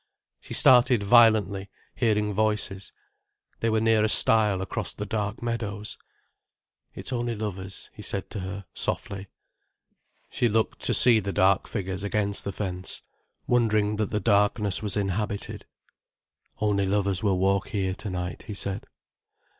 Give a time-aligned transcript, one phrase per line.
[0.39, 2.91] She started violently, hearing voices.
[3.59, 5.95] They were near a stile across the dark meadows.
[6.95, 9.27] "It's only lovers," he said to her, softly.
[10.31, 13.03] She looked to see the dark figures against the fence,
[13.45, 15.67] wondering that the darkness was inhabited.
[16.59, 18.85] "Only lovers will walk here to night," he said.